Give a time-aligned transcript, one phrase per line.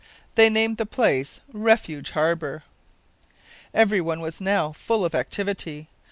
[0.33, 2.63] They named the place "Refuge Harbour."
[3.71, 5.89] Everyone was now full of activity.